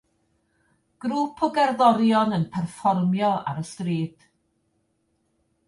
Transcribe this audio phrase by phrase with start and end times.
[1.05, 4.29] Grŵp o gerddorion yn perfformio ar y stryd